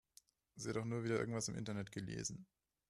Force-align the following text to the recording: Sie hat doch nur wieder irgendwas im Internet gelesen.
Sie 0.55 0.67
hat 0.67 0.77
doch 0.77 0.83
nur 0.85 1.03
wieder 1.03 1.19
irgendwas 1.19 1.47
im 1.47 1.53
Internet 1.55 1.91
gelesen. 1.91 2.47